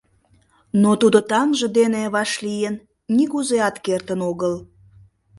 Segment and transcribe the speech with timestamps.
[0.81, 2.75] Но тудо таҥже дене вашлийын
[3.15, 4.53] нигузеат кертын огыл.